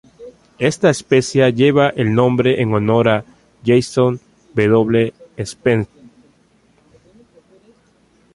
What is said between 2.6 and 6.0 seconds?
en honor a Jason W. Speer.